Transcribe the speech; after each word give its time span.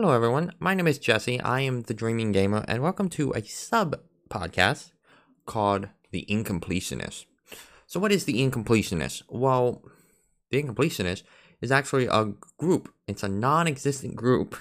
Hello, 0.00 0.12
everyone. 0.12 0.52
My 0.60 0.74
name 0.74 0.86
is 0.86 1.00
Jesse. 1.00 1.40
I 1.40 1.62
am 1.62 1.82
the 1.82 1.92
Dreaming 1.92 2.30
Gamer, 2.30 2.64
and 2.68 2.84
welcome 2.84 3.08
to 3.08 3.32
a 3.32 3.42
sub 3.42 3.98
podcast 4.30 4.92
called 5.44 5.88
The 6.12 6.24
Incompletionist. 6.30 7.24
So, 7.88 7.98
what 7.98 8.12
is 8.12 8.24
The 8.24 8.48
Incompletionist? 8.48 9.24
Well, 9.28 9.82
The 10.52 10.62
Incompletionist 10.62 11.24
is 11.60 11.72
actually 11.72 12.06
a 12.06 12.32
group, 12.58 12.94
it's 13.08 13.24
a 13.24 13.28
non 13.28 13.66
existent 13.66 14.14
group 14.14 14.54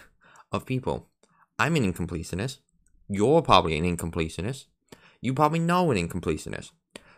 of 0.51 0.65
people. 0.65 1.07
I'm 1.59 1.75
an 1.75 1.93
incompletionist. 1.93 2.57
You're 3.07 3.43
probably 3.43 3.77
an 3.77 3.85
incompletionist. 3.95 4.65
You 5.21 5.35
probably 5.35 5.59
know 5.59 5.91
an 5.91 5.99
incompletionist. 5.99 6.71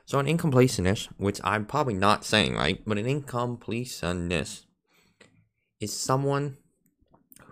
So, 0.05 0.19
an 0.19 0.25
incompletionist, 0.25 1.07
which 1.15 1.39
I'm 1.41 1.65
probably 1.65 1.93
not 1.93 2.25
saying 2.25 2.55
right, 2.55 2.81
but 2.85 2.97
an 2.97 3.05
incompletionist 3.05 4.65
is 5.79 5.93
someone 5.93 6.57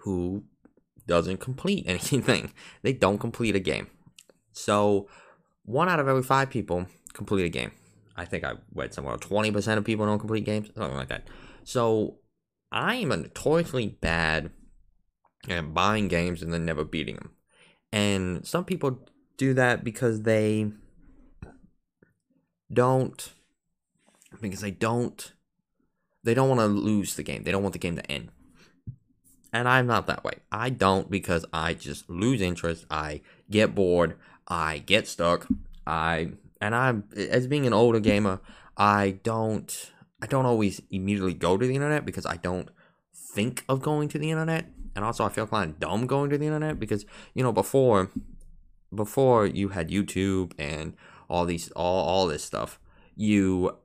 who 0.08 0.46
doesn't 1.08 1.38
complete 1.38 1.86
anything. 1.88 2.52
They 2.84 2.94
don't 2.94 3.18
complete 3.18 3.56
a 3.56 3.60
game. 3.60 3.88
So, 4.52 5.08
one 5.64 5.90
out 5.90 6.00
of 6.00 6.08
every 6.08 6.24
five 6.24 6.50
people 6.50 6.88
complete 7.14 7.46
a 7.46 7.50
game. 7.50 7.72
I 8.16 8.26
think 8.26 8.44
I 8.44 8.54
read 8.74 8.94
somewhere 8.94 9.18
20% 9.18 9.78
of 9.78 9.86
people 9.86 10.06
don't 10.06 10.20
complete 10.20 10.46
games, 10.46 10.70
something 10.76 10.98
like 10.98 11.10
that. 11.10 11.28
So, 11.64 12.20
I 12.72 12.96
am 12.96 13.12
a 13.12 13.18
notoriously 13.18 13.88
bad 13.88 14.52
at 15.48 15.74
buying 15.74 16.08
games 16.08 16.42
and 16.42 16.54
then 16.54 16.66
never 16.66 16.84
beating 16.84 17.16
them. 17.16 17.32
And 17.92 18.46
some 18.46 18.66
people 18.66 19.08
do 19.38 19.54
that 19.54 19.84
because 19.84 20.24
they 20.24 20.72
don't 22.72 23.32
because 24.42 24.62
they 24.62 24.72
don't 24.72 25.34
they 26.24 26.34
don't 26.34 26.50
want 26.50 26.60
to 26.60 26.68
lose 26.68 27.16
the 27.16 27.24
game. 27.24 27.44
They 27.44 27.52
don't 27.52 27.64
want 27.64 27.74
the 27.74 27.80
game 27.80 27.96
to 27.96 28.12
end. 28.12 28.30
And 29.54 29.68
I'm 29.68 29.88
not 29.88 30.08
that 30.08 30.24
way. 30.24 30.40
I 30.52 30.70
don't 30.70 31.10
because 31.10 31.46
I 31.54 31.74
just 31.74 32.10
lose 32.10 32.42
interest. 32.42 32.86
I 32.90 33.22
get 33.50 33.74
bored. 33.74 34.18
I 34.48 34.80
get 34.80 35.08
stuck. 35.08 35.48
I 35.86 36.32
and 36.62 36.76
I'm 36.76 37.04
as 37.16 37.48
being 37.48 37.66
an 37.66 37.74
older 37.74 38.00
gamer, 38.00 38.42
I 38.76 39.20
don't 39.24 39.92
I 40.22 40.28
don't 40.28 40.46
always 40.46 40.82
immediately 40.90 41.34
go 41.34 41.58
to 41.58 41.66
the 41.66 41.76
internet 41.76 42.06
because 42.06 42.26
I 42.26 42.38
don't 42.38 42.70
think 43.14 43.64
of 43.70 43.82
going 43.82 44.10
to 44.10 44.20
the 44.20 44.32
internet. 44.32 44.66
And 44.96 45.06
also 45.06 45.26
I 45.26 45.30
feel 45.30 45.48
kind 45.48 45.72
of 45.72 45.80
dumb 45.80 46.08
going 46.08 46.30
to 46.32 46.38
the 46.38 46.46
internet 46.46 46.80
because, 46.80 47.06
you 47.34 47.44
know, 47.44 47.52
before 47.52 48.12
before 48.94 49.46
you 49.46 49.70
had 49.70 49.90
YouTube 49.90 50.54
and 50.58 50.94
all 51.30 51.46
these 51.46 51.72
all 51.72 52.06
all 52.06 52.28
this 52.28 52.44
stuff, 52.44 52.80
you 53.16 53.78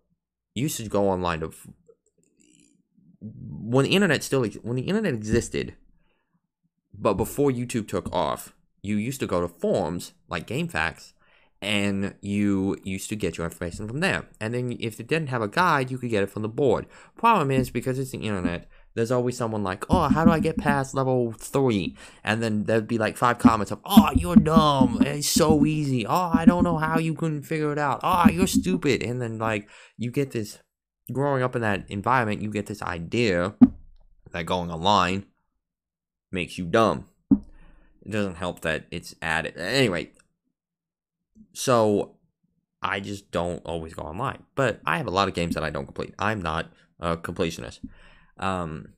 used 0.55 0.77
to 0.79 0.89
go 0.89 1.09
online 1.09 1.41
to 1.41 1.53
when 3.23 3.85
the 3.85 3.95
internet 3.95 4.23
still 4.23 4.45
when 4.63 4.77
the 4.77 4.83
internet 4.83 5.15
existed, 5.15 5.75
but 6.93 7.15
before 7.15 7.51
YouTube 7.51 7.89
took 7.89 8.13
off, 8.13 8.55
you 8.83 8.97
used 8.97 9.21
to 9.21 9.27
go 9.27 9.41
to 9.41 9.49
forums 9.49 10.13
like 10.29 10.47
GameFAQs, 10.47 11.13
and 11.61 12.15
you 12.21 12.77
used 12.83 13.09
to 13.11 13.17
get 13.17 13.39
your 13.39 13.47
information 13.47 13.87
from 13.87 14.01
there. 14.01 14.27
And 14.41 14.53
then 14.53 14.77
if 14.81 14.99
it 14.99 15.07
didn't 15.07 15.29
have 15.29 15.43
a 15.43 15.49
guide, 15.49 15.91
you 15.91 15.99
could 15.99 16.11
get 16.11 16.25
it 16.25 16.31
from 16.31 16.43
the 16.43 16.49
board. 16.49 16.87
Problem 17.17 17.51
is 17.51 17.71
because 17.71 17.99
it's 17.99 18.11
the 18.11 18.19
internet, 18.19 18.69
there's 18.95 19.13
always 19.13 19.37
someone 19.37 19.63
like, 19.63 19.85
"Oh, 19.89 20.09
how 20.09 20.25
do 20.25 20.31
I 20.31 20.39
get 20.39 20.59
past 20.59 20.95
level 20.95 21.33
three? 21.39 21.97
And 22.25 22.43
then 22.43 22.65
there'd 22.65 22.89
be 22.89 22.99
like 22.99 23.17
five 23.17 23.39
comments 23.39 23.71
of, 23.71 23.81
"Oh, 23.85 24.11
you're 24.15 24.37
dumb. 24.37 24.99
It's 25.01 25.29
so 25.29 25.65
easy. 25.65 26.07
Oh, 26.07 26.31
I 26.35 26.45
don't 26.45 26.65
know 26.65 26.77
how 26.77 26.99
you 26.99 27.15
couldn't 27.15 27.43
figure 27.43 27.73
it 27.73 27.79
out. 27.79 28.01
Oh, 28.03 28.29
you're 28.29 28.47
stupid." 28.47 29.03
And 29.03 29.23
then 29.23 29.39
like 29.39 29.69
you 29.97 30.11
get 30.11 30.33
this 30.33 30.59
growing 31.13 31.43
up 31.43 31.55
in 31.55 31.63
that 31.63 31.85
environment, 31.89 32.43
you 32.43 32.51
get 32.51 32.67
this 32.67 32.83
idea 32.83 33.55
that 34.31 34.47
going 34.47 34.71
online 34.71 35.27
makes 36.31 36.59
you 36.59 36.65
dumb. 36.65 37.09
It 37.31 38.11
doesn't 38.11 38.37
help 38.37 38.61
that 38.63 38.87
it's 38.91 39.15
added. 39.23 39.57
Anyway, 39.57 40.11
so 41.53 42.17
I 42.83 43.01
just 43.01 43.31
don't 43.31 43.65
always 43.65 43.95
go 43.95 44.03
online. 44.03 44.43
But 44.55 44.81
I 44.85 44.97
have 44.97 45.07
a 45.07 45.11
lot 45.11 45.29
of 45.29 45.35
games 45.35 45.55
that 45.55 45.65
I 45.65 45.71
don't 45.71 45.85
complete. 45.85 46.15
I'm 46.19 46.43
not 46.43 46.73
a 46.99 47.17
completionist. 47.17 47.81
Um, 48.39 48.95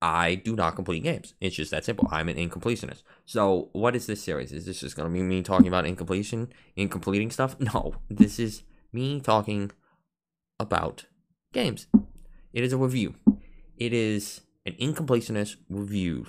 I 0.00 0.36
do 0.36 0.54
not 0.54 0.76
complete 0.76 1.02
games. 1.02 1.34
It's 1.40 1.56
just 1.56 1.72
that 1.72 1.84
simple. 1.84 2.08
I'm 2.10 2.28
an 2.28 2.36
incompletionist. 2.36 3.02
So, 3.26 3.68
what 3.72 3.96
is 3.96 4.06
this 4.06 4.22
series? 4.22 4.52
Is 4.52 4.64
this 4.64 4.80
just 4.80 4.96
going 4.96 5.08
to 5.08 5.12
be 5.12 5.22
me 5.22 5.42
talking 5.42 5.66
about 5.66 5.86
incompletion, 5.86 6.52
incompleting 6.76 7.32
stuff? 7.32 7.56
No, 7.74 7.96
this 8.08 8.38
is 8.38 8.62
me 8.92 9.20
talking 9.20 9.72
about 10.58 11.06
games. 11.52 11.86
It 12.52 12.64
is 12.64 12.72
a 12.72 12.78
review. 12.78 13.14
It 13.76 13.92
is 13.92 14.40
an 14.66 14.74
incompleteness 14.78 15.56
review 15.68 16.26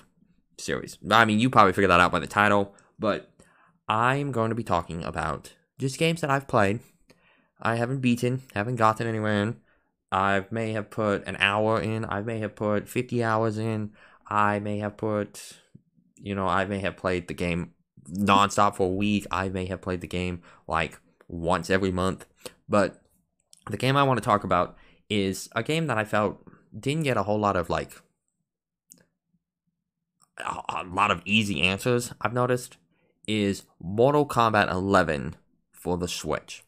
series. 0.58 0.98
I 1.10 1.26
mean, 1.26 1.40
you 1.40 1.50
probably 1.50 1.74
figured 1.74 1.92
that 1.92 2.00
out 2.00 2.12
by 2.12 2.20
the 2.20 2.28
title, 2.28 2.76
but 2.98 3.32
I'm 3.88 4.32
going 4.32 4.50
to 4.50 4.56
be 4.56 4.64
talking 4.64 5.04
about 5.04 5.54
just 5.78 5.98
games 5.98 6.22
that 6.22 6.30
I've 6.30 6.48
played. 6.48 6.80
I 7.62 7.76
haven't 7.76 8.00
beaten, 8.00 8.44
haven't 8.54 8.76
gotten 8.76 9.08
anywhere 9.08 9.42
in. 9.42 9.58
I 10.12 10.46
may 10.50 10.74
have 10.74 10.90
put 10.90 11.28
an 11.28 11.38
hour 11.40 11.80
in. 11.82 12.06
I 12.06 12.22
may 12.22 12.40
have 12.40 12.56
put 12.56 12.88
50 12.88 13.24
hours 13.24 13.58
in. 13.58 13.92
I 14.28 14.60
may 14.60 14.80
have 14.80 14.98
put, 14.98 15.60
you 16.16 16.36
know, 16.36 16.48
I 16.48 16.66
may 16.66 16.80
have 16.80 16.98
played 16.98 17.28
the 17.28 17.34
game 17.34 17.74
nonstop 18.10 18.76
for 18.76 18.88
a 18.88 18.94
week. 18.94 19.26
I 19.32 19.50
may 19.50 19.66
have 19.66 19.82
played 19.82 20.02
the 20.02 20.08
game 20.08 20.42
like 20.68 21.00
once 21.28 21.70
every 21.70 21.92
month. 21.92 22.26
But 22.68 22.99
the 23.70 23.78
game 23.78 23.96
I 23.96 24.04
want 24.04 24.18
to 24.18 24.26
talk 24.26 24.44
about 24.44 24.78
is 25.10 25.50
a 25.56 25.64
game 25.64 25.88
that 25.88 25.98
I 25.98 26.06
felt 26.06 26.40
didn't 26.78 27.04
get 27.04 27.18
a 27.18 27.24
whole 27.24 27.40
lot 27.40 27.56
of 27.56 27.70
like 27.70 27.94
a 30.38 30.84
lot 30.84 31.12
of 31.12 31.22
easy 31.26 31.62
answers. 31.62 32.14
I've 32.22 32.34
noticed 32.34 32.78
is 33.28 33.64
Mortal 33.82 34.26
Kombat 34.26 34.72
11 34.72 35.36
for 35.72 35.98
the 35.98 36.08
Switch. 36.08 36.64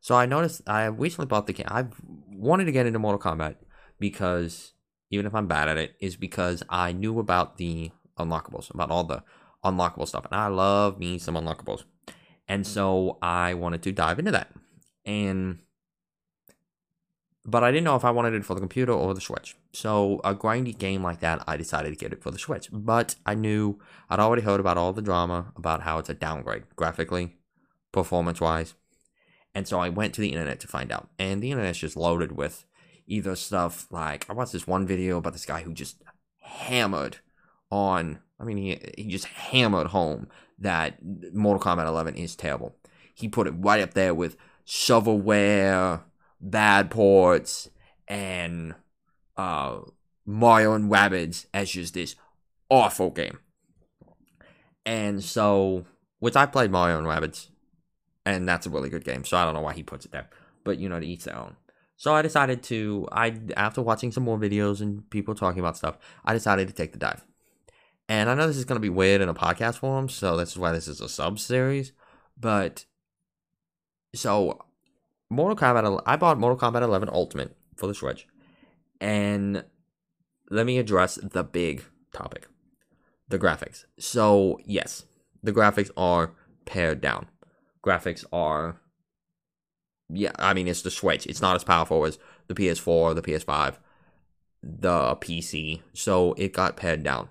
So 0.00 0.14
I 0.14 0.26
noticed 0.26 0.62
I 0.66 0.86
recently 0.86 1.26
bought 1.26 1.46
the 1.46 1.52
game. 1.52 1.66
I've 1.68 1.94
wanted 2.30 2.66
to 2.66 2.72
get 2.72 2.86
into 2.86 2.98
Mortal 2.98 3.20
Kombat 3.20 3.56
because 3.98 4.72
even 5.10 5.26
if 5.26 5.34
I'm 5.34 5.46
bad 5.46 5.68
at 5.68 5.76
it, 5.76 5.94
is 6.00 6.16
because 6.16 6.62
I 6.68 6.92
knew 6.92 7.18
about 7.18 7.56
the 7.56 7.90
unlockables, 8.18 8.72
about 8.72 8.90
all 8.90 9.04
the 9.04 9.22
unlockable 9.64 10.06
stuff, 10.06 10.26
and 10.26 10.34
I 10.34 10.48
love 10.48 10.98
me 10.98 11.18
some 11.18 11.34
unlockables, 11.34 11.84
and 12.46 12.64
mm. 12.64 12.66
so 12.66 13.18
I 13.22 13.54
wanted 13.54 13.82
to 13.82 13.92
dive 13.92 14.18
into 14.18 14.32
that. 14.32 14.52
And 15.04 15.60
but 17.48 17.64
I 17.64 17.70
didn't 17.70 17.84
know 17.84 17.96
if 17.96 18.04
I 18.04 18.10
wanted 18.10 18.34
it 18.34 18.44
for 18.44 18.52
the 18.52 18.60
computer 18.60 18.92
or 18.92 19.14
the 19.14 19.22
Switch. 19.22 19.56
So 19.72 20.20
a 20.22 20.34
grindy 20.34 20.76
game 20.76 21.02
like 21.02 21.20
that, 21.20 21.42
I 21.46 21.56
decided 21.56 21.90
to 21.90 21.96
get 21.96 22.12
it 22.12 22.22
for 22.22 22.30
the 22.30 22.38
Switch. 22.38 22.68
But 22.70 23.14
I 23.24 23.34
knew 23.34 23.78
I'd 24.10 24.20
already 24.20 24.42
heard 24.42 24.60
about 24.60 24.76
all 24.76 24.92
the 24.92 25.00
drama 25.00 25.52
about 25.56 25.82
how 25.82 25.98
it's 25.98 26.10
a 26.10 26.14
downgrade 26.14 26.64
graphically, 26.76 27.36
performance 27.90 28.38
wise. 28.38 28.74
And 29.54 29.66
so 29.66 29.80
I 29.80 29.88
went 29.88 30.12
to 30.14 30.20
the 30.20 30.28
internet 30.28 30.60
to 30.60 30.68
find 30.68 30.92
out. 30.92 31.08
And 31.18 31.42
the 31.42 31.50
internet's 31.50 31.78
just 31.78 31.96
loaded 31.96 32.32
with 32.32 32.66
either 33.06 33.34
stuff 33.34 33.86
like 33.90 34.28
I 34.28 34.34
watched 34.34 34.52
this 34.52 34.66
one 34.66 34.86
video 34.86 35.16
about 35.16 35.32
this 35.32 35.46
guy 35.46 35.62
who 35.62 35.72
just 35.72 36.02
hammered 36.40 37.16
on 37.70 38.18
I 38.38 38.44
mean 38.44 38.58
he 38.58 38.78
he 38.98 39.08
just 39.08 39.24
hammered 39.24 39.88
home 39.88 40.28
that 40.58 40.98
Mortal 41.32 41.62
Kombat 41.62 41.86
11 41.86 42.14
is 42.16 42.36
terrible. 42.36 42.76
He 43.14 43.26
put 43.26 43.46
it 43.46 43.54
right 43.56 43.80
up 43.80 43.94
there 43.94 44.12
with 44.12 44.36
shovelware 44.66 46.02
bad 46.40 46.90
ports 46.90 47.68
and 48.06 48.74
uh, 49.36 49.78
Mario 50.26 50.74
and 50.74 50.90
Rabbids 50.90 51.46
as 51.54 51.70
just 51.70 51.94
this 51.94 52.16
awful 52.70 53.10
game. 53.10 53.38
And 54.84 55.22
so, 55.22 55.84
which 56.18 56.36
I 56.36 56.46
played 56.46 56.70
Mario 56.70 56.98
and 56.98 57.06
Rabbids, 57.06 57.48
and 58.24 58.48
that's 58.48 58.66
a 58.66 58.70
really 58.70 58.88
good 58.88 59.04
game. 59.04 59.24
So 59.24 59.36
I 59.36 59.44
don't 59.44 59.54
know 59.54 59.60
why 59.60 59.74
he 59.74 59.82
puts 59.82 60.04
it 60.04 60.12
there, 60.12 60.28
but 60.64 60.78
you 60.78 60.88
know, 60.88 61.00
to 61.00 61.06
each 61.06 61.24
their 61.24 61.36
own. 61.36 61.56
So 61.96 62.14
I 62.14 62.22
decided 62.22 62.62
to, 62.64 63.08
I 63.10 63.34
after 63.56 63.82
watching 63.82 64.12
some 64.12 64.22
more 64.22 64.38
videos 64.38 64.80
and 64.80 65.08
people 65.10 65.34
talking 65.34 65.60
about 65.60 65.76
stuff, 65.76 65.98
I 66.24 66.32
decided 66.32 66.68
to 66.68 66.74
take 66.74 66.92
the 66.92 66.98
dive. 66.98 67.24
And 68.08 68.30
I 68.30 68.34
know 68.34 68.46
this 68.46 68.56
is 68.56 68.64
going 68.64 68.76
to 68.76 68.80
be 68.80 68.88
weird 68.88 69.20
in 69.20 69.28
a 69.28 69.34
podcast 69.34 69.78
form, 69.78 70.08
so 70.08 70.36
this 70.36 70.52
is 70.52 70.58
why 70.58 70.72
this 70.72 70.88
is 70.88 71.00
a 71.00 71.08
sub 71.08 71.38
series. 71.38 71.92
But 72.38 72.86
so 74.14 74.58
Mortal 75.30 75.56
Kombat. 75.56 76.02
I 76.06 76.16
bought 76.16 76.38
Mortal 76.38 76.58
Kombat 76.58 76.82
11 76.82 77.08
Ultimate 77.12 77.56
for 77.76 77.86
the 77.86 77.94
Switch, 77.94 78.26
and 79.00 79.64
let 80.50 80.66
me 80.66 80.78
address 80.78 81.16
the 81.16 81.44
big 81.44 81.84
topic: 82.12 82.48
the 83.28 83.38
graphics. 83.38 83.84
So 83.98 84.58
yes, 84.64 85.04
the 85.42 85.52
graphics 85.52 85.90
are 85.96 86.32
pared 86.64 87.00
down. 87.00 87.26
Graphics 87.84 88.24
are, 88.32 88.80
yeah. 90.08 90.32
I 90.38 90.54
mean, 90.54 90.68
it's 90.68 90.82
the 90.82 90.90
Switch. 90.90 91.26
It's 91.26 91.42
not 91.42 91.56
as 91.56 91.64
powerful 91.64 92.04
as 92.04 92.18
the 92.46 92.54
PS4, 92.54 93.14
the 93.14 93.22
PS5, 93.22 93.76
the 94.62 95.16
PC. 95.16 95.82
So 95.92 96.32
it 96.34 96.52
got 96.52 96.76
pared 96.76 97.02
down. 97.02 97.28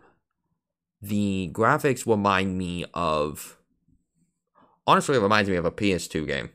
The 1.01 1.49
graphics 1.53 2.07
remind 2.07 2.57
me 2.57 2.85
of. 2.93 3.57
Honestly, 4.85 5.17
it 5.17 5.21
reminds 5.21 5.49
me 5.49 5.57
of 5.57 5.65
a 5.65 5.71
PS2 5.71 6.25
game 6.25 6.51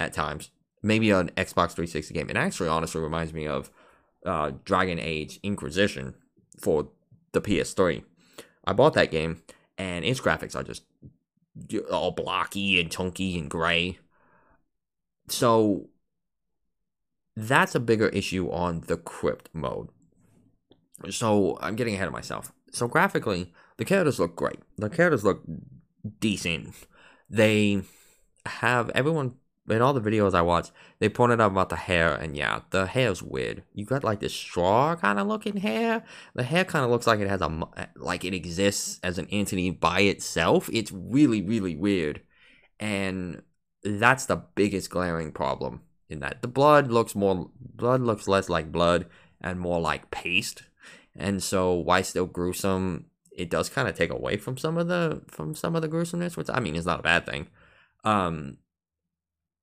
at 0.00 0.12
times 0.12 0.50
maybe 0.82 1.10
an 1.10 1.30
Xbox 1.36 1.72
360 1.72 2.14
game. 2.14 2.30
It 2.30 2.36
actually 2.36 2.68
honestly 2.68 3.00
reminds 3.00 3.32
me 3.32 3.46
of 3.46 3.70
uh, 4.24 4.52
Dragon 4.64 4.98
Age 4.98 5.40
Inquisition 5.42 6.14
for 6.58 6.88
the 7.32 7.40
PS3. 7.40 8.02
I 8.64 8.72
bought 8.72 8.94
that 8.94 9.10
game, 9.10 9.42
and 9.76 10.04
its 10.04 10.20
graphics 10.20 10.54
are 10.54 10.62
just 10.62 10.82
all 11.90 12.10
blocky 12.10 12.80
and 12.80 12.90
chunky 12.90 13.38
and 13.38 13.50
gray. 13.50 13.98
So 15.28 15.88
that's 17.36 17.74
a 17.74 17.80
bigger 17.80 18.08
issue 18.08 18.50
on 18.50 18.82
the 18.86 18.96
crypt 18.96 19.48
mode. 19.52 19.88
So 21.10 21.58
I'm 21.60 21.76
getting 21.76 21.94
ahead 21.94 22.08
of 22.08 22.12
myself. 22.12 22.52
So 22.72 22.88
graphically, 22.88 23.52
the 23.76 23.84
characters 23.84 24.18
look 24.18 24.36
great. 24.36 24.58
The 24.76 24.90
characters 24.90 25.24
look 25.24 25.42
decent. 26.20 26.74
They 27.30 27.82
have 28.46 28.90
everyone 28.90 29.36
in 29.76 29.82
all 29.82 29.92
the 29.92 30.00
videos 30.00 30.34
I 30.34 30.42
watched, 30.42 30.72
they 30.98 31.08
pointed 31.08 31.40
out 31.40 31.52
about 31.52 31.68
the 31.68 31.76
hair, 31.76 32.14
and 32.14 32.36
yeah, 32.36 32.60
the 32.70 32.86
hair's 32.86 33.22
weird. 33.22 33.62
You 33.74 33.84
got 33.84 34.04
like 34.04 34.20
this 34.20 34.34
straw 34.34 34.96
kind 34.96 35.18
of 35.18 35.26
looking 35.26 35.58
hair. 35.58 36.04
The 36.34 36.42
hair 36.42 36.64
kind 36.64 36.84
of 36.84 36.90
looks 36.90 37.06
like 37.06 37.20
it 37.20 37.28
has 37.28 37.40
a 37.40 37.68
like 37.96 38.24
it 38.24 38.34
exists 38.34 38.98
as 39.02 39.18
an 39.18 39.28
entity 39.30 39.70
by 39.70 40.00
itself. 40.00 40.70
It's 40.72 40.92
really 40.92 41.42
really 41.42 41.76
weird, 41.76 42.22
and 42.80 43.42
that's 43.84 44.26
the 44.26 44.36
biggest 44.36 44.90
glaring 44.90 45.32
problem 45.32 45.82
in 46.08 46.20
that 46.20 46.42
the 46.42 46.48
blood 46.48 46.90
looks 46.90 47.14
more 47.14 47.50
blood 47.60 48.00
looks 48.00 48.26
less 48.26 48.48
like 48.48 48.72
blood 48.72 49.06
and 49.40 49.60
more 49.60 49.80
like 49.80 50.10
paste, 50.10 50.62
and 51.14 51.42
so 51.42 51.74
why 51.74 52.02
still 52.02 52.26
gruesome? 52.26 53.06
It 53.32 53.50
does 53.50 53.68
kind 53.68 53.86
of 53.86 53.94
take 53.94 54.10
away 54.10 54.36
from 54.36 54.56
some 54.56 54.78
of 54.78 54.88
the 54.88 55.22
from 55.28 55.54
some 55.54 55.76
of 55.76 55.82
the 55.82 55.88
gruesomeness, 55.88 56.36
which 56.36 56.48
I 56.52 56.58
mean 56.60 56.74
is 56.74 56.86
not 56.86 57.00
a 57.00 57.02
bad 57.04 57.26
thing. 57.26 57.48
Um, 58.02 58.58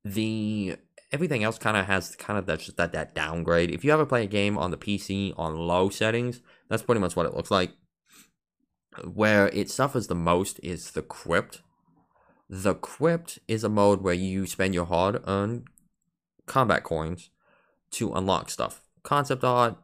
the 0.05 0.77
everything 1.11 1.43
else 1.43 1.57
kind 1.57 1.75
of 1.75 1.85
has 1.87 2.15
kind 2.15 2.37
of 2.37 2.45
that 2.45 2.59
just 2.59 2.77
that 2.77 2.93
that 2.93 3.15
downgrade. 3.15 3.71
If 3.71 3.83
you 3.83 3.91
ever 3.91 4.05
play 4.05 4.23
a 4.23 4.27
game 4.27 4.57
on 4.57 4.71
the 4.71 4.77
PC 4.77 5.33
on 5.37 5.57
low 5.57 5.89
settings, 5.89 6.41
that's 6.69 6.83
pretty 6.83 7.01
much 7.01 7.15
what 7.15 7.25
it 7.25 7.33
looks 7.33 7.51
like. 7.51 7.71
Where 9.03 9.47
it 9.47 9.69
suffers 9.69 10.07
the 10.07 10.15
most 10.15 10.59
is 10.63 10.91
the 10.91 11.01
crypt. 11.01 11.61
The 12.47 12.75
crypt 12.75 13.39
is 13.47 13.63
a 13.63 13.69
mode 13.69 14.01
where 14.01 14.13
you 14.13 14.45
spend 14.45 14.75
your 14.75 14.85
hard-earned 14.85 15.65
combat 16.45 16.83
coins 16.83 17.31
to 17.91 18.13
unlock 18.13 18.51
stuff, 18.51 18.83
concept 19.01 19.43
art, 19.43 19.75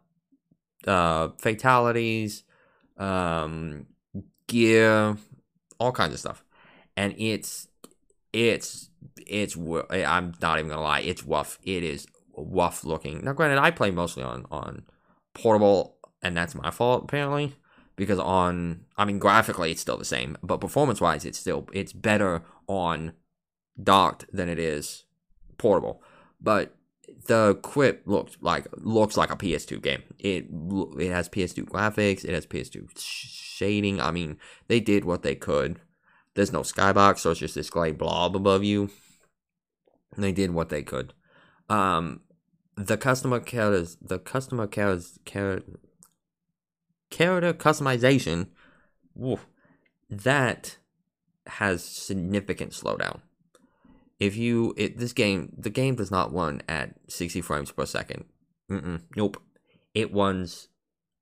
uh, 0.86 1.30
fatalities, 1.40 2.44
um, 2.98 3.88
gear, 4.48 5.18
all 5.80 5.92
kinds 5.92 6.14
of 6.14 6.20
stuff, 6.20 6.46
and 6.96 7.16
it's 7.18 7.68
it's 8.34 8.90
it's 9.28 9.58
eh, 9.58 10.06
I'm 10.06 10.34
not 10.42 10.60
even 10.60 10.70
gonna 10.70 10.82
lie, 10.82 11.02
it's 11.02 11.24
rough. 11.24 11.60
It 11.64 11.84
is 11.84 12.08
rough 12.36 12.84
looking. 12.84 13.24
Now, 13.24 13.34
granted, 13.34 13.60
I 13.60 13.72
play 13.72 13.92
mostly 13.92 14.24
on 14.24 14.46
on 14.52 14.84
portable, 15.34 15.98
and 16.22 16.36
that's 16.36 16.56
my 16.56 16.72
fault 16.72 17.04
apparently 17.06 17.56
because 17.96 18.20
on 18.20 18.82
I 18.98 19.06
mean 19.06 19.20
graphically 19.20 19.72
it's 19.72 19.82
still 19.82 19.98
the 19.98 20.06
same, 20.06 20.38
but 20.44 20.62
performance 20.62 21.02
wise 21.02 21.26
it's 21.26 21.40
still 21.40 21.68
it's 21.74 21.94
better 21.94 22.44
on 22.68 23.14
docked 23.82 24.26
than 24.32 24.50
it 24.50 24.60
is 24.60 25.06
portable. 25.58 26.02
But 26.40 26.76
the 27.28 27.60
crypt 27.62 28.08
looks 28.08 28.38
like 28.42 28.68
looks 28.78 29.18
like 29.18 29.32
a 29.32 29.36
PS2 29.36 29.82
game. 29.82 30.04
It 30.18 30.48
it 31.00 31.12
has 31.12 31.30
PS2 31.30 31.66
graphics, 31.66 32.24
it 32.24 32.34
has 32.34 32.48
PS2 32.48 32.88
shading. 32.98 34.00
I 34.02 34.12
mean, 34.12 34.38
they 34.68 34.80
did 34.80 35.06
what 35.06 35.22
they 35.22 35.36
could 35.36 35.80
there's 36.36 36.52
no 36.52 36.62
skybox, 36.62 37.20
so 37.20 37.32
it's 37.32 37.40
just 37.40 37.56
this 37.56 37.70
gray 37.70 37.92
blob 37.92 38.36
above 38.36 38.64
you. 38.64 38.90
And 40.16 40.24
they 40.24 40.32
did 40.32 40.52
what 40.52 40.70
they 40.70 40.84
could. 40.84 41.14
Um, 41.70 42.22
the 42.76 42.98
customer 42.98 43.40
characters, 43.40 43.98
the 44.02 44.20
customer 44.20 44.68
characters, 44.68 45.20
character, 45.26 45.80
character 47.10 47.54
customization, 47.54 48.48
that 50.10 50.78
has 51.48 51.84
significant 51.84 52.72
slowdown. 52.72 53.22
If 54.20 54.36
you, 54.36 54.74
it, 54.78 54.98
this 54.98 55.14
game, 55.14 55.54
the 55.58 55.70
game 55.70 55.96
does 55.96 56.12
not 56.12 56.34
run 56.34 56.62
at 56.68 56.94
60 57.08 57.42
frames 57.42 57.72
per 57.72 57.84
2nd 57.84 58.24
nope. 59.16 59.42
It 59.94 60.14
runs 60.14 60.70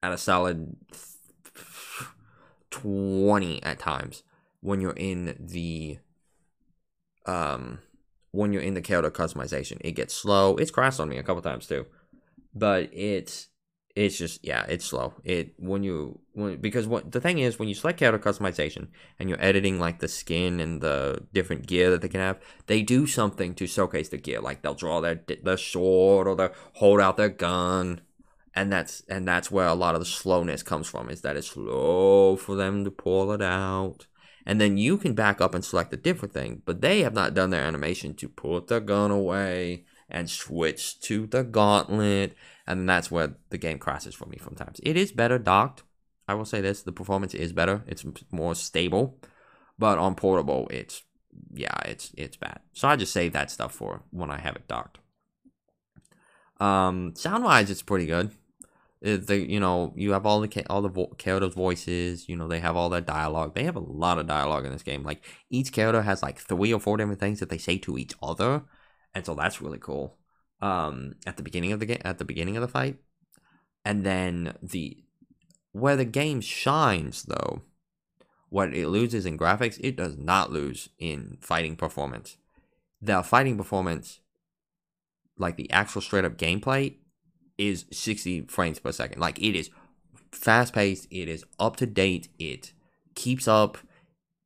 at 0.04 0.12
a 0.12 0.18
solid 0.18 0.76
20 2.70 3.64
at 3.64 3.80
times 3.80 4.24
when 4.62 4.82
you're 4.82 4.92
in 4.92 5.36
the 5.40 6.00
um 7.26 7.80
when 8.32 8.54
you're 8.54 8.62
in 8.62 8.74
the 8.74 8.82
character 8.82 9.12
customization. 9.12 9.78
It 9.82 9.94
gets 9.94 10.14
slow. 10.14 10.56
It's 10.56 10.72
crashed 10.72 11.00
on 11.00 11.10
me 11.10 11.18
a 11.18 11.24
couple 11.24 11.42
times 11.42 11.68
too. 11.68 11.86
But 12.54 12.90
it's 12.94 13.48
it's 13.96 14.18
just 14.18 14.46
yeah, 14.46 14.66
it's 14.68 14.86
slow. 14.86 15.14
It 15.24 15.54
when 15.58 15.84
you 15.84 16.20
when 16.34 16.58
because 16.58 16.88
what 16.88 17.12
the 17.12 17.22
thing 17.22 17.40
is 17.40 17.58
when 17.58 17.68
you 17.68 17.76
select 17.76 18.00
character 18.00 18.32
customization 18.32 18.88
and 19.18 19.30
you're 19.30 19.44
editing 19.44 19.80
like 19.80 20.00
the 20.00 20.08
skin 20.08 20.60
and 20.60 20.82
the 20.82 21.26
different 21.34 21.68
gear 21.68 21.90
that 21.92 22.02
they 22.02 22.08
can 22.08 22.20
have, 22.20 22.40
they 22.68 22.82
do 22.82 23.08
something 23.08 23.54
to 23.56 23.68
showcase 23.68 24.10
the 24.10 24.18
gear. 24.18 24.42
Like 24.42 24.62
they'll 24.62 24.76
draw 24.76 25.02
their 25.02 25.22
their 25.44 25.58
sword 25.58 26.28
or 26.28 26.36
they'll 26.36 26.54
hold 26.74 27.00
out 27.00 27.18
their 27.18 27.30
gun. 27.30 28.02
And 28.56 28.72
that's 28.72 29.04
and 29.10 29.28
that's 29.28 29.52
where 29.52 29.68
a 29.68 29.76
lot 29.76 29.96
of 29.96 30.02
the 30.02 30.06
slowness 30.06 30.64
comes 30.64 30.88
from 30.88 31.10
is 31.10 31.22
that 31.22 31.36
it's 31.36 31.52
slow 31.52 32.36
for 32.36 32.56
them 32.56 32.84
to 32.84 32.92
pull 32.92 33.32
it 33.32 33.42
out 33.42 34.08
and 34.46 34.60
then 34.60 34.78
you 34.78 34.98
can 34.98 35.14
back 35.14 35.42
up 35.42 35.54
and 35.54 35.64
select 35.64 35.94
a 35.94 35.98
different 35.98 36.34
thing. 36.34 36.62
But 36.66 36.82
they 36.82 37.02
have 37.02 37.14
not 37.14 37.34
done 37.34 37.50
their 37.50 37.64
animation 37.64 38.14
to 38.16 38.30
put 38.30 38.68
the 38.68 38.80
gun 38.80 39.12
away 39.12 39.86
and 40.10 40.30
switch 40.30 41.00
to 41.02 41.28
the 41.28 41.44
gauntlet, 41.44 42.36
and 42.66 42.90
that's 42.90 43.12
where 43.12 43.36
the 43.50 43.58
game 43.58 43.80
crashes 43.80 44.16
for 44.16 44.26
me 44.26 44.38
sometimes. 44.44 44.80
It 44.84 44.98
is 44.98 45.12
better 45.12 45.38
docked. 45.38 45.84
I 46.28 46.34
will 46.34 46.46
say 46.46 46.62
this: 46.62 46.82
the 46.82 46.92
performance 46.92 47.34
is 47.34 47.54
better. 47.54 47.84
It's 47.88 48.06
more 48.32 48.56
stable, 48.56 49.20
but 49.78 49.98
on 49.98 50.16
portable, 50.16 50.68
it's 50.72 51.04
yeah, 51.54 51.78
it's 51.86 52.12
it's 52.18 52.38
bad. 52.38 52.60
So 52.74 52.88
I 52.88 52.96
just 52.96 53.14
save 53.14 53.34
that 53.34 53.52
stuff 53.52 53.74
for 53.74 54.04
when 54.12 54.32
I 54.32 54.40
have 54.40 54.56
it 54.56 54.68
docked. 54.68 55.00
Um, 56.60 57.14
sound 57.16 57.44
wise, 57.44 57.70
it's 57.70 57.82
pretty 57.82 58.06
good 58.06 58.32
the 59.02 59.38
you 59.38 59.60
know 59.60 59.94
you 59.96 60.12
have 60.12 60.26
all 60.26 60.42
the 60.42 60.66
all 60.70 60.82
the 60.82 60.90
vo- 60.90 61.16
characters' 61.18 61.54
voices. 61.54 62.28
You 62.28 62.36
know 62.36 62.48
they 62.48 62.60
have 62.60 62.76
all 62.76 62.90
that 62.90 63.06
dialogue. 63.06 63.56
They 63.56 63.64
have 63.64 63.76
a 63.76 63.80
lot 63.80 64.20
of 64.20 64.28
dialogue 64.28 64.66
in 64.66 64.72
this 64.72 64.84
game. 64.84 65.04
Like 65.04 65.24
each 65.50 65.72
character 65.72 66.02
has 66.02 66.22
like 66.22 66.38
three 66.38 66.74
or 66.74 66.80
four 66.80 66.98
different 66.98 67.20
things 67.20 67.40
that 67.40 67.50
they 67.50 67.58
say 67.58 67.78
to 67.80 67.98
each 67.98 68.14
other, 68.22 68.64
and 69.14 69.26
so 69.26 69.36
that's 69.36 69.62
really 69.62 69.80
cool. 69.80 70.18
Um, 70.62 71.14
at 71.26 71.38
the 71.38 71.44
beginning 71.44 71.72
of 71.72 71.80
the 71.80 71.86
game, 71.86 72.02
at 72.04 72.18
the 72.18 72.26
beginning 72.26 72.58
of 72.58 72.62
the 72.62 72.68
fight, 72.68 72.98
and 73.86 74.06
then 74.06 74.56
the 74.62 74.98
where 75.72 75.96
the 75.96 76.06
game 76.06 76.42
shines 76.42 77.24
though, 77.24 77.62
what 78.50 78.74
it 78.74 78.90
loses 78.90 79.26
in 79.26 79.38
graphics, 79.38 79.80
it 79.82 79.96
does 79.96 80.18
not 80.18 80.52
lose 80.52 80.90
in 80.98 81.38
fighting 81.40 81.78
performance. 81.78 82.36
The 83.02 83.24
fighting 83.24 83.56
performance, 83.56 84.20
like 85.38 85.56
the 85.56 85.72
actual 85.72 86.02
straight 86.02 86.26
up 86.26 86.38
gameplay, 86.38 86.96
is 87.60 87.86
60 87.92 88.44
frames 88.44 88.80
per 88.80 88.92
second. 88.92 89.20
Like 89.20 89.38
it 89.40 89.56
is 89.56 89.70
fast 90.32 90.74
paced, 90.74 91.08
it 91.12 91.28
is 91.28 91.44
up 91.60 91.76
to 91.76 91.86
date, 91.86 92.30
it 92.40 92.74
keeps 93.14 93.48
up, 93.48 93.78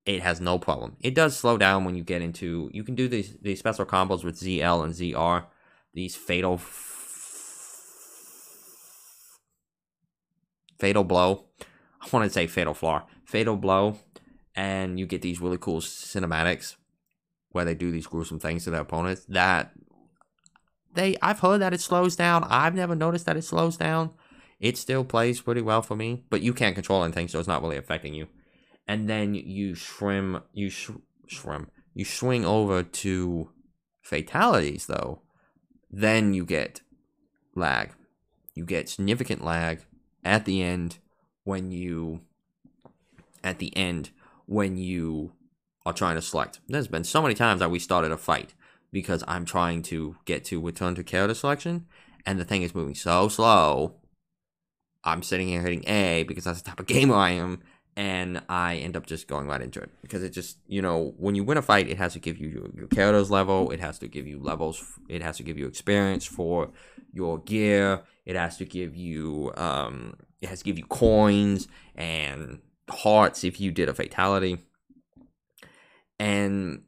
it 0.06 0.22
has 0.22 0.42
no 0.42 0.60
problem. 0.60 0.98
It 1.00 1.16
does 1.16 1.38
slow 1.38 1.58
down 1.58 1.86
when 1.86 1.96
you 1.96 2.04
get 2.04 2.22
into 2.22 2.70
you 2.74 2.84
can 2.84 2.96
do 2.96 3.08
these 3.08 3.38
these 3.42 3.60
special 3.60 3.86
combos 3.86 4.24
with 4.24 4.40
ZL 4.40 4.84
and 4.84 4.94
ZR, 4.94 5.46
these 5.94 6.16
fatal 6.16 6.60
fatal 10.80 11.04
blow. 11.04 11.46
I 12.02 12.08
want 12.12 12.26
to 12.26 12.34
say 12.34 12.48
fatal 12.48 12.74
flaw, 12.74 13.04
fatal 13.24 13.56
blow, 13.56 13.98
and 14.56 15.00
you 15.00 15.06
get 15.06 15.22
these 15.22 15.40
really 15.40 15.58
cool 15.58 15.80
cinematics 15.80 16.76
where 17.52 17.64
they 17.64 17.76
do 17.76 17.92
these 17.92 18.08
gruesome 18.08 18.40
things 18.40 18.64
to 18.64 18.72
their 18.72 18.82
opponents. 18.82 19.24
That 19.30 19.72
they 20.94 21.18
I've 21.22 21.40
heard 21.40 21.62
that 21.62 21.74
it 21.74 21.82
slows 21.82 22.16
down. 22.16 22.44
I've 22.46 22.76
never 22.76 22.96
noticed 22.96 23.26
that 23.26 23.38
it 23.38 23.44
slows 23.44 23.78
down. 23.78 24.12
It 24.60 24.78
still 24.78 25.04
plays 25.04 25.42
pretty 25.42 25.62
well 25.62 25.82
for 25.82 25.96
me, 25.96 26.24
but 26.30 26.42
you 26.42 26.54
can't 26.54 26.76
control 26.76 27.04
anything, 27.04 27.28
so 27.28 27.40
it's 27.40 27.48
not 27.48 27.62
really 27.62 27.78
affecting 27.78 28.14
you. 28.14 28.28
And 28.88 29.10
then 29.10 29.34
you 29.34 29.74
shrim, 29.74 30.42
you 30.54 30.70
sh- 30.70 30.92
shrim, 31.28 31.68
you 31.94 32.06
swing 32.06 32.46
over 32.46 32.84
to 32.84 33.50
fatalities 34.02 34.86
though. 34.86 35.22
Then 35.92 36.34
you 36.34 36.46
get 36.46 36.82
lag. 37.56 37.92
You 38.56 38.66
get 38.66 38.90
significant 38.90 39.44
lag 39.44 39.82
at 40.24 40.46
the 40.46 40.62
end 40.62 41.00
when 41.44 41.72
you 41.72 42.22
at 43.44 43.60
the 43.60 43.76
end 43.76 44.12
when 44.46 44.78
you 44.78 45.34
are 45.86 45.94
trying 45.94 46.16
to 46.16 46.22
select. 46.22 46.60
There's 46.68 46.88
been 46.88 47.04
so 47.04 47.22
many 47.22 47.36
times 47.36 47.60
that 47.60 47.72
we 47.72 47.80
started 47.80 48.12
a 48.12 48.18
fight 48.18 48.54
because 48.94 49.24
I'm 49.28 49.44
trying 49.44 49.82
to 49.84 50.16
get 50.24 50.46
to 50.46 50.62
return 50.62 50.96
to 50.96 51.04
character 51.04 51.34
selection, 51.34 51.88
and 52.26 52.40
the 52.40 52.46
thing 52.46 52.62
is 52.62 52.76
moving 52.76 52.96
so 52.96 53.28
slow. 53.28 53.96
I'm 55.04 55.24
sitting 55.24 55.50
here 55.50 55.62
hitting 55.62 55.84
A 55.88 56.24
because 56.24 56.46
that's 56.46 56.62
the 56.62 56.70
type 56.70 56.80
of 56.80 56.86
gamer 56.86 57.16
I 57.16 57.32
am, 57.32 57.62
and 57.98 58.42
I 58.48 58.78
end 58.78 58.96
up 58.96 59.06
just 59.06 59.28
going 59.28 59.48
right 59.48 59.62
into 59.62 59.82
it 59.82 59.90
because 60.02 60.24
it 60.24 60.30
just 60.30 60.60
you 60.68 60.82
know 60.82 61.14
when 61.18 61.36
you 61.36 61.44
win 61.44 61.58
a 61.58 61.62
fight, 61.62 61.90
it 61.90 61.98
has 61.98 62.14
to 62.14 62.20
give 62.20 62.38
you 62.38 62.48
your, 62.48 62.68
your 62.74 62.88
character's 62.88 63.32
level, 63.32 63.72
it 63.72 63.82
has 63.82 64.00
to 64.00 64.08
give 64.08 64.28
you 64.28 64.40
levels, 64.40 64.82
it 65.10 65.22
has 65.24 65.38
to 65.38 65.44
give 65.44 65.58
you 65.58 65.68
experience 65.68 66.26
for 66.26 66.70
your 67.12 67.40
gear, 67.40 68.04
it 68.26 68.36
has 68.36 68.58
to 68.58 68.66
give 68.66 68.96
you 68.96 69.52
um, 69.58 70.16
it 70.40 70.50
has 70.50 70.60
to 70.60 70.66
give 70.66 70.78
you 70.78 70.86
coins 70.86 71.68
and 71.96 72.60
hearts 72.90 73.44
if 73.44 73.60
you 73.60 73.72
did 73.72 73.90
a 73.90 73.94
fatality. 73.94 74.60
And 76.20 76.84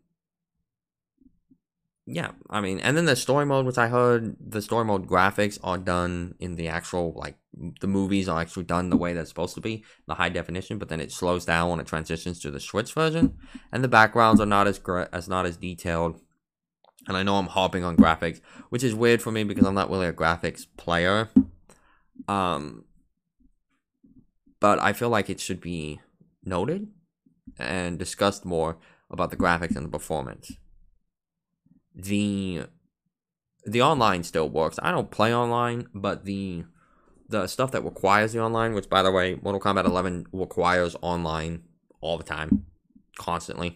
yeah, 2.07 2.31
I 2.51 2.61
mean, 2.61 2.79
and 2.79 2.95
then 2.95 3.05
the 3.05 3.15
story 3.15 3.47
mode, 3.47 3.65
which 3.65 3.79
I 3.79 3.87
heard 3.87 4.35
the 4.39 4.61
story 4.61 4.85
mode 4.85 5.07
graphics 5.07 5.57
are 5.63 5.79
done 5.79 6.35
in 6.39 6.55
the 6.55 6.67
actual 6.67 7.13
like 7.15 7.35
the 7.81 7.87
movies 7.87 8.29
are 8.29 8.39
actually 8.39 8.65
done 8.65 8.91
the 8.91 8.97
way 8.97 9.13
that's 9.13 9.29
supposed 9.29 9.55
to 9.55 9.61
be, 9.61 9.83
the 10.07 10.13
high 10.13 10.29
definition, 10.29 10.77
but 10.77 10.87
then 10.87 11.01
it 11.01 11.11
slows 11.11 11.45
down 11.45 11.71
when 11.71 11.79
it 11.79 11.87
transitions 11.87 12.39
to 12.41 12.51
the 12.51 12.59
Switch 12.59 12.93
version, 12.93 13.35
and 13.71 13.83
the 13.83 13.87
backgrounds 13.87 14.39
are 14.39 14.45
not 14.45 14.67
as 14.67 14.77
gra- 14.77 15.09
as 15.11 15.27
not 15.27 15.47
as 15.47 15.57
detailed. 15.57 16.21
And 17.07 17.17
I 17.17 17.23
know 17.23 17.37
I'm 17.37 17.47
hopping 17.47 17.83
on 17.83 17.97
graphics, 17.97 18.39
which 18.69 18.83
is 18.83 18.93
weird 18.93 19.21
for 19.21 19.31
me 19.31 19.43
because 19.43 19.65
I'm 19.65 19.75
not 19.75 19.89
really 19.89 20.07
a 20.07 20.13
graphics 20.13 20.67
player. 20.77 21.29
Um, 22.27 22.85
but 24.59 24.79
I 24.79 24.93
feel 24.93 25.09
like 25.09 25.29
it 25.29 25.39
should 25.39 25.61
be 25.61 25.99
noted 26.43 26.87
and 27.59 27.97
discussed 27.97 28.45
more 28.45 28.77
about 29.09 29.29
the 29.29 29.37
graphics 29.37 29.75
and 29.75 29.85
the 29.85 29.89
performance 29.89 30.57
the 31.95 32.63
the 33.65 33.81
online 33.81 34.23
still 34.23 34.49
works. 34.49 34.77
I 34.81 34.91
don't 34.91 35.09
play 35.09 35.33
online, 35.33 35.87
but 35.93 36.25
the 36.25 36.65
the 37.27 37.47
stuff 37.47 37.71
that 37.71 37.83
requires 37.83 38.33
the 38.33 38.41
online, 38.41 38.73
which 38.73 38.89
by 38.89 39.01
the 39.01 39.11
way, 39.11 39.39
Mortal 39.41 39.59
Kombat 39.59 39.85
11 39.85 40.27
requires 40.31 40.95
online 41.01 41.63
all 42.01 42.17
the 42.17 42.23
time, 42.23 42.65
constantly. 43.17 43.75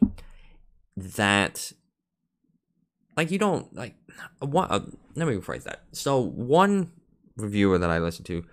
That 0.95 1.71
like 3.15 3.31
you 3.31 3.39
don't 3.39 3.73
like 3.75 3.95
what 4.39 4.69
uh, 4.69 4.81
let 5.15 5.27
me 5.27 5.35
rephrase 5.35 5.63
that. 5.63 5.83
So 5.91 6.19
one 6.19 6.91
reviewer 7.37 7.77
that 7.77 7.89
I 7.89 7.99
listened 7.99 8.25
to 8.27 8.45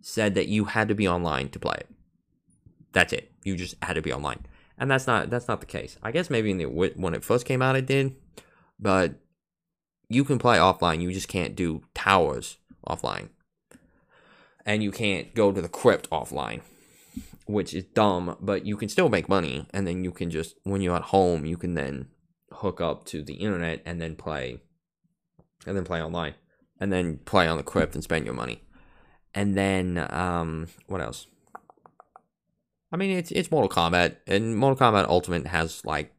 said 0.00 0.34
that 0.34 0.48
you 0.48 0.64
had 0.64 0.88
to 0.88 0.94
be 0.94 1.06
online 1.06 1.48
to 1.50 1.58
play 1.58 1.76
it. 1.78 1.88
That's 2.92 3.12
it. 3.12 3.30
You 3.44 3.56
just 3.56 3.76
had 3.82 3.94
to 3.94 4.02
be 4.02 4.12
online. 4.12 4.46
And 4.78 4.90
that's 4.90 5.06
not 5.06 5.30
that's 5.30 5.48
not 5.48 5.60
the 5.60 5.66
case. 5.66 5.96
I 6.02 6.10
guess 6.10 6.30
maybe 6.30 6.50
in 6.50 6.58
the 6.58 6.66
when 6.66 7.14
it 7.14 7.24
first 7.24 7.46
came 7.46 7.62
out 7.62 7.76
it 7.76 7.86
did, 7.86 8.16
but 8.82 9.14
you 10.08 10.24
can 10.24 10.38
play 10.38 10.58
offline. 10.58 11.00
You 11.00 11.12
just 11.12 11.28
can't 11.28 11.54
do 11.54 11.82
towers 11.94 12.58
offline. 12.86 13.28
And 14.66 14.82
you 14.82 14.90
can't 14.90 15.34
go 15.34 15.52
to 15.52 15.62
the 15.62 15.68
crypt 15.68 16.10
offline, 16.10 16.60
which 17.46 17.74
is 17.74 17.84
dumb, 17.84 18.36
but 18.40 18.66
you 18.66 18.76
can 18.76 18.88
still 18.88 19.08
make 19.08 19.28
money. 19.28 19.66
And 19.72 19.86
then 19.86 20.04
you 20.04 20.10
can 20.10 20.30
just, 20.30 20.56
when 20.64 20.80
you're 20.80 20.96
at 20.96 21.02
home, 21.02 21.46
you 21.46 21.56
can 21.56 21.74
then 21.74 22.08
hook 22.52 22.80
up 22.80 23.04
to 23.06 23.22
the 23.22 23.34
internet 23.34 23.82
and 23.86 24.00
then 24.00 24.16
play, 24.16 24.60
and 25.66 25.76
then 25.76 25.84
play 25.84 26.02
online, 26.02 26.34
and 26.80 26.92
then 26.92 27.18
play 27.18 27.46
on 27.46 27.56
the 27.56 27.62
crypt 27.62 27.94
and 27.94 28.04
spend 28.04 28.24
your 28.24 28.34
money. 28.34 28.62
And 29.34 29.56
then, 29.56 30.06
um, 30.10 30.68
what 30.86 31.00
else? 31.00 31.26
I 32.92 32.98
mean, 32.98 33.16
it's 33.16 33.30
it's 33.30 33.50
Mortal 33.50 33.70
Kombat, 33.70 34.16
and 34.26 34.54
Mortal 34.54 34.86
Kombat 34.86 35.08
Ultimate 35.08 35.46
has 35.46 35.82
like 35.86 36.12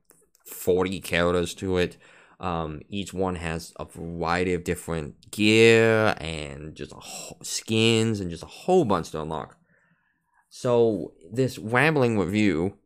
40 0.46 1.00
characters 1.02 1.54
to 1.56 1.78
it. 1.78 1.98
Um, 2.44 2.82
each 2.90 3.14
one 3.14 3.36
has 3.36 3.72
a 3.80 3.86
variety 3.86 4.54
of 4.54 4.66
different 4.66 5.32
gear 5.32 6.14
and 6.18 6.76
just 6.76 6.94
skins 7.42 8.20
and 8.20 8.30
just 8.30 8.44
a 8.44 8.48
whole 8.48 8.84
bunch 8.84 9.12
to 9.12 9.22
unlock. 9.22 9.58
So 10.50 11.14
this 11.32 11.58
rambling 11.58 12.20
review, 12.20 12.78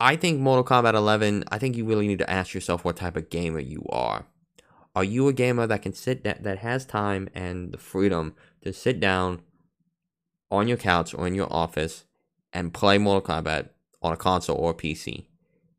I 0.00 0.16
think 0.16 0.40
Mortal 0.40 0.64
Kombat 0.64 0.94
11. 0.94 1.44
I 1.52 1.58
think 1.58 1.76
you 1.76 1.84
really 1.84 2.08
need 2.08 2.18
to 2.18 2.28
ask 2.28 2.54
yourself 2.54 2.84
what 2.84 2.96
type 2.96 3.16
of 3.16 3.30
gamer 3.30 3.60
you 3.60 3.86
are. 3.88 4.26
Are 4.96 5.04
you 5.04 5.28
a 5.28 5.32
gamer 5.32 5.68
that 5.68 5.82
can 5.82 5.92
sit 5.92 6.24
that 6.24 6.42
that 6.42 6.58
has 6.58 6.84
time 6.84 7.28
and 7.36 7.70
the 7.70 7.78
freedom 7.78 8.34
to 8.62 8.72
sit 8.72 8.98
down 8.98 9.42
on 10.50 10.66
your 10.66 10.76
couch 10.76 11.14
or 11.14 11.24
in 11.28 11.36
your 11.36 11.52
office 11.52 12.04
and 12.52 12.74
play 12.74 12.98
Mortal 12.98 13.36
Kombat 13.36 13.68
on 14.02 14.12
a 14.12 14.16
console 14.16 14.56
or 14.56 14.72
a 14.72 14.74
PC? 14.74 15.26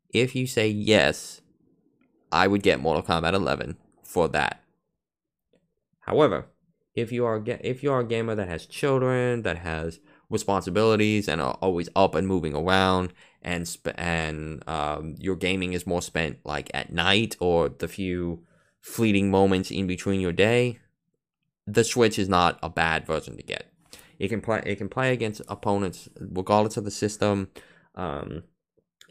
If 0.08 0.34
you 0.34 0.46
say 0.46 0.68
yes, 0.68 1.42
I 2.36 2.46
would 2.46 2.62
get 2.62 2.80
Mortal 2.80 3.02
Kombat 3.02 3.32
11 3.32 3.76
for 4.02 4.28
that. 4.28 4.62
However, 6.00 6.46
if 6.94 7.10
you 7.10 7.24
are 7.24 7.42
if 7.46 7.82
you 7.82 7.90
are 7.90 8.00
a 8.00 8.06
gamer 8.06 8.34
that 8.34 8.48
has 8.48 8.66
children, 8.66 9.42
that 9.42 9.58
has 9.58 10.00
responsibilities, 10.28 11.28
and 11.28 11.40
are 11.40 11.58
always 11.62 11.88
up 11.96 12.14
and 12.14 12.28
moving 12.28 12.54
around, 12.54 13.14
and 13.40 13.76
and 13.96 14.62
um, 14.68 15.14
your 15.18 15.34
gaming 15.34 15.72
is 15.72 15.86
more 15.86 16.02
spent 16.02 16.38
like 16.44 16.70
at 16.74 16.92
night 16.92 17.36
or 17.40 17.70
the 17.70 17.88
few 17.88 18.44
fleeting 18.80 19.30
moments 19.30 19.70
in 19.70 19.86
between 19.86 20.20
your 20.20 20.32
day, 20.32 20.78
the 21.66 21.84
Switch 21.84 22.18
is 22.18 22.28
not 22.28 22.58
a 22.62 22.68
bad 22.68 23.06
version 23.06 23.36
to 23.38 23.42
get. 23.42 23.72
It 24.18 24.28
can 24.28 24.42
play 24.42 24.62
it 24.64 24.76
can 24.76 24.90
play 24.90 25.12
against 25.12 25.40
opponents 25.48 26.08
regardless 26.20 26.76
of 26.76 26.84
the 26.84 26.90
system. 26.90 27.48
Um, 27.94 28.42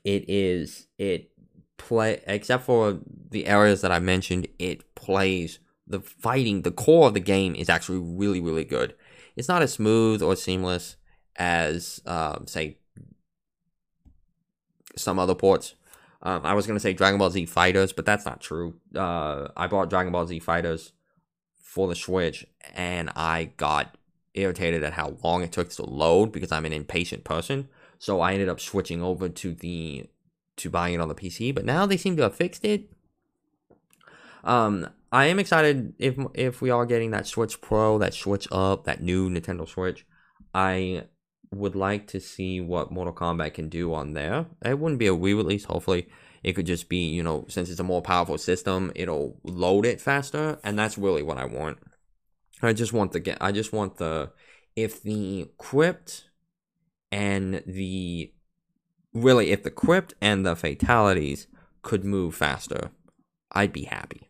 it 0.03 0.29
is 0.29 0.87
it 0.99 1.31
play 1.77 2.21
except 2.27 2.63
for 2.63 2.99
the 3.29 3.45
areas 3.47 3.81
that 3.81 3.91
I 3.91 3.99
mentioned, 3.99 4.47
it 4.59 4.95
plays 4.95 5.59
the 5.87 5.99
fighting, 5.99 6.63
the 6.63 6.71
core 6.71 7.07
of 7.07 7.13
the 7.13 7.19
game 7.19 7.55
is 7.55 7.69
actually 7.69 7.99
really, 7.99 8.39
really 8.39 8.63
good. 8.63 8.95
It's 9.35 9.47
not 9.47 9.61
as 9.61 9.73
smooth 9.73 10.21
or 10.21 10.35
seamless 10.35 10.95
as, 11.35 12.01
um, 12.05 12.47
say, 12.47 12.77
some 14.95 15.19
other 15.19 15.35
ports. 15.35 15.75
Um, 16.21 16.41
I 16.43 16.53
was 16.53 16.65
gonna 16.65 16.79
say 16.79 16.93
Dragon 16.93 17.19
Ball 17.19 17.29
Z 17.29 17.45
Fighters, 17.45 17.93
but 17.93 18.05
that's 18.05 18.25
not 18.25 18.41
true. 18.41 18.79
Uh, 18.95 19.49
I 19.55 19.67
bought 19.67 19.89
Dragon 19.89 20.11
Ball 20.11 20.25
Z 20.25 20.39
Fighters 20.39 20.93
for 21.61 21.87
the 21.87 21.95
Switch, 21.95 22.45
and 22.73 23.11
I 23.15 23.51
got 23.57 23.95
irritated 24.33 24.83
at 24.83 24.93
how 24.93 25.17
long 25.23 25.43
it 25.43 25.51
took 25.51 25.69
to 25.69 25.85
load 25.85 26.31
because 26.31 26.51
I'm 26.51 26.65
an 26.65 26.73
impatient 26.73 27.23
person. 27.23 27.67
So 27.99 28.21
I 28.21 28.33
ended 28.33 28.49
up 28.49 28.59
switching 28.59 29.01
over 29.03 29.29
to 29.29 29.53
the 29.53 30.09
to 30.57 30.69
buying 30.69 30.93
it 30.93 31.01
on 31.01 31.07
the 31.07 31.15
PC, 31.15 31.53
but 31.53 31.65
now 31.65 31.85
they 31.85 31.97
seem 31.97 32.15
to 32.17 32.23
have 32.23 32.35
fixed 32.35 32.63
it. 32.65 32.89
Um, 34.43 34.87
I 35.11 35.25
am 35.25 35.39
excited 35.39 35.93
if 35.97 36.17
if 36.33 36.61
we 36.61 36.69
are 36.69 36.85
getting 36.85 37.11
that 37.11 37.27
Switch 37.27 37.61
Pro, 37.61 37.97
that 37.97 38.13
Switch 38.13 38.47
Up, 38.51 38.83
that 38.85 39.01
new 39.01 39.29
Nintendo 39.29 39.67
Switch. 39.67 40.05
I 40.53 41.05
would 41.51 41.75
like 41.75 42.07
to 42.07 42.19
see 42.19 42.59
what 42.61 42.91
Mortal 42.91 43.13
Kombat 43.13 43.53
can 43.53 43.69
do 43.69 43.93
on 43.93 44.13
there. 44.13 44.45
It 44.63 44.77
wouldn't 44.77 44.99
be 44.99 45.07
a 45.07 45.15
Wii 45.15 45.35
release. 45.35 45.65
Hopefully, 45.65 46.07
it 46.43 46.53
could 46.53 46.65
just 46.65 46.89
be 46.89 47.07
you 47.09 47.23
know 47.23 47.45
since 47.47 47.69
it's 47.69 47.79
a 47.79 47.83
more 47.83 48.01
powerful 48.01 48.37
system, 48.37 48.91
it'll 48.93 49.39
load 49.43 49.85
it 49.85 49.99
faster, 49.99 50.59
and 50.63 50.77
that's 50.77 50.97
really 50.97 51.23
what 51.23 51.37
I 51.37 51.45
want. 51.45 51.79
I 52.61 52.73
just 52.73 52.93
want 52.93 53.11
the 53.11 53.19
get. 53.19 53.37
I 53.41 53.51
just 53.51 53.73
want 53.73 53.97
the 53.97 54.31
if 54.75 55.01
the 55.01 55.49
crypt 55.57 56.25
and 57.11 57.63
the 57.65 58.33
really, 59.15 59.51
if 59.51 59.63
the 59.63 59.71
crypt 59.71 60.13
and 60.21 60.45
the 60.45 60.55
fatalities 60.55 61.47
could 61.81 62.03
move 62.03 62.35
faster, 62.35 62.91
I'd 63.51 63.73
be 63.73 63.85
happy. 63.85 64.29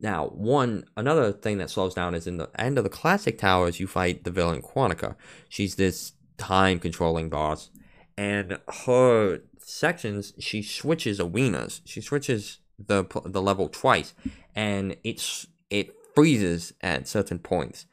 Now, 0.00 0.26
one 0.28 0.84
another 0.96 1.32
thing 1.32 1.58
that 1.58 1.70
slows 1.70 1.94
down 1.94 2.14
is 2.14 2.26
in 2.26 2.38
the 2.38 2.50
end 2.58 2.78
of 2.78 2.84
the 2.84 2.90
classic 2.90 3.38
towers, 3.38 3.78
you 3.78 3.86
fight 3.86 4.24
the 4.24 4.30
villain 4.30 4.62
Kronika. 4.62 5.14
She's 5.48 5.76
this 5.76 6.12
time 6.36 6.80
controlling 6.80 7.28
boss, 7.28 7.70
and 8.18 8.58
her 8.86 9.40
sections 9.58 10.34
she 10.38 10.62
switches 10.62 11.20
arenas. 11.20 11.80
She 11.84 12.00
switches 12.00 12.58
the 12.78 13.04
the 13.24 13.40
level 13.40 13.68
twice, 13.68 14.14
and 14.54 14.96
it's 15.04 15.46
it 15.70 15.94
freezes 16.14 16.72
at 16.80 17.08
certain 17.08 17.38
points. 17.38 17.86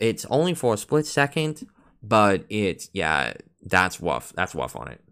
It's 0.00 0.26
only 0.26 0.54
for 0.54 0.74
a 0.74 0.76
split 0.76 1.06
second, 1.06 1.66
but 2.02 2.44
it's 2.48 2.90
yeah, 2.92 3.34
that's 3.62 4.00
rough. 4.00 4.32
That's 4.34 4.54
rough 4.54 4.76
on 4.76 4.88
it 4.88 5.03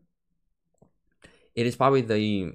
it 1.54 1.66
is 1.66 1.76
probably 1.76 2.00
the 2.00 2.54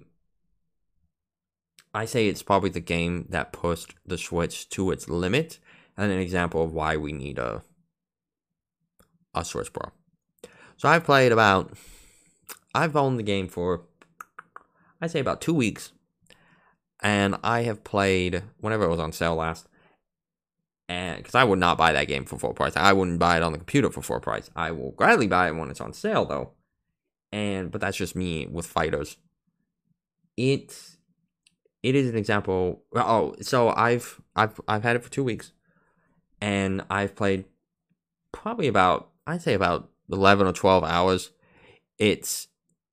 I 1.94 2.06
say 2.06 2.28
it's 2.28 2.44
probably 2.44 2.70
the 2.70 2.80
game 2.80 3.26
that 3.30 3.54
pushed 3.54 3.96
the 4.06 4.18
Switch 4.18 4.70
to 4.70 4.92
its 4.92 5.10
limit 5.10 5.60
and 5.98 6.12
an 6.12 6.20
example 6.20 6.64
of 6.64 6.74
why 6.74 6.98
we 6.98 7.14
need 7.14 7.40
a 7.40 7.64
a 9.34 9.46
Switch 9.46 9.72
Pro. 9.72 9.92
So 10.78 10.90
I've 10.90 11.04
played 11.04 11.32
about 11.32 11.74
I've 12.74 12.96
owned 12.96 13.18
the 13.18 13.24
game 13.24 13.48
for 13.48 13.84
I'd 15.02 15.12
say 15.12 15.20
about 15.20 15.42
two 15.42 15.54
weeks. 15.54 15.92
And 17.04 17.36
I 17.44 17.62
have 17.62 17.84
played 17.84 18.42
whenever 18.60 18.84
it 18.84 18.90
was 18.90 19.00
on 19.00 19.12
sale 19.12 19.36
last. 19.36 19.68
And 20.90 21.18
because 21.18 21.36
I 21.36 21.44
would 21.44 21.60
not 21.60 21.78
buy 21.78 21.94
that 21.94 22.08
game 22.08 22.26
for 22.26 22.40
full 22.40 22.54
price. 22.54 22.74
I 22.76 22.94
wouldn't 22.94 23.20
buy 23.20 23.38
it 23.38 23.44
on 23.44 23.52
the 23.52 23.60
computer 23.60 23.92
for 23.92 24.02
full 24.02 24.20
price. 24.20 24.50
I 24.56 24.72
will 24.72 24.92
gladly 24.92 25.28
buy 25.28 25.48
it 25.48 25.56
when 25.56 25.70
it's 25.70 25.82
on 25.82 25.94
sale 25.94 26.26
though 26.26 26.52
and 27.32 27.72
but 27.72 27.82
that's 27.82 27.98
just 27.98 28.16
me 28.16 28.48
with 28.48 28.66
fighters. 28.66 29.18
It 30.36 30.98
it 31.84 31.96
is 31.96 32.10
an 32.10 32.18
example. 32.18 32.84
Oh, 32.96 33.36
so 33.42 33.70
I've 33.70 34.22
I've 34.36 34.60
I've 34.68 34.84
had 34.84 34.96
it 34.96 35.04
for 35.04 35.12
two 35.12 35.24
weeks, 35.24 35.52
and 36.42 36.84
I've 36.90 37.16
played 37.16 37.46
probably 38.32 38.68
about 38.68 39.10
I'd 39.26 39.42
say 39.42 39.54
about 39.54 39.90
eleven 40.12 40.48
or 40.48 40.54
twelve 40.54 40.84
hours. 40.84 41.32
It's 41.98 42.48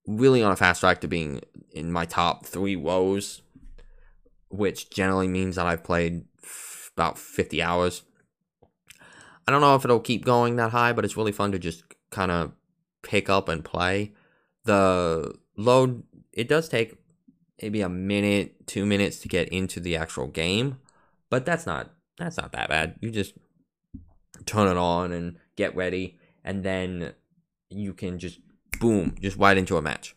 really 0.07 0.43
on 0.43 0.53
a 0.53 0.57
fast 0.57 0.81
track 0.81 1.01
to 1.01 1.09
being 1.09 1.41
in 1.73 1.91
my 1.91 2.05
top 2.05 2.47
three 2.47 2.77
woes, 2.77 3.43
which 4.49 4.91
generally 4.91 5.29
means 5.29 5.57
that 5.57 5.67
I've 5.67 5.85
played 5.85 6.25
f- 6.43 6.91
about 6.97 7.19
fifty 7.19 7.63
hours. 7.63 8.03
I 9.47 9.53
don't 9.53 9.61
know 9.61 9.75
if 9.75 9.85
it'll 9.85 10.01
keep 10.01 10.25
going 10.25 10.57
that 10.57 10.71
high, 10.71 10.93
but 10.93 11.05
it's 11.05 11.17
really 11.17 11.33
fun 11.33 11.53
to 11.53 11.59
just 11.59 11.85
kind 12.11 12.31
of 12.31 12.53
pick 13.03 13.29
up 13.29 13.49
and 13.49 13.65
play. 13.65 14.13
The 14.65 15.35
load 15.57 16.05
it 16.33 16.49
does 16.49 16.69
take 16.69 16.97
maybe 17.61 17.81
a 17.81 17.89
minute, 17.89 18.67
two 18.67 18.85
minutes 18.85 19.19
to 19.21 19.29
get 19.29 19.49
into 19.49 19.81
the 19.81 19.97
actual 19.97 20.27
game, 20.27 20.79
but 21.31 21.47
that's 21.47 21.67
not 21.67 21.91
that's 22.19 22.37
not 22.37 22.53
that 22.53 22.69
bad. 22.69 22.97
You 23.01 23.11
just 23.11 23.35
turn 24.47 24.69
it 24.69 24.77
on 24.77 25.13
and 25.13 25.37
get 25.57 25.75
ready, 25.77 26.19
and 26.45 26.65
then 26.65 27.15
you 27.71 27.93
can 27.93 28.19
just 28.19 28.41
boom, 28.81 29.17
just 29.21 29.37
right 29.37 29.57
into 29.57 29.77
a 29.77 29.83
match 29.83 30.15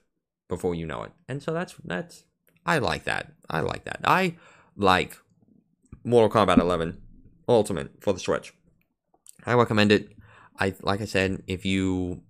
before 0.47 0.75
you 0.75 0.85
know 0.85 1.03
it. 1.03 1.11
And 1.27 1.41
so 1.41 1.53
that's 1.53 1.75
that's 1.83 2.23
I 2.65 2.79
like 2.79 3.05
that. 3.05 3.31
I 3.49 3.61
like 3.61 3.85
that. 3.85 4.01
I 4.03 4.35
like 4.75 5.17
Mortal 6.03 6.29
Kombat 6.29 6.59
11 6.59 7.01
Ultimate 7.47 7.91
for 8.01 8.13
the 8.13 8.19
Switch. 8.19 8.53
I 9.45 9.53
recommend 9.53 9.91
it. 9.91 10.11
I 10.59 10.73
like 10.81 11.01
I 11.01 11.05
said, 11.05 11.43
if 11.47 11.65
you 11.65 12.21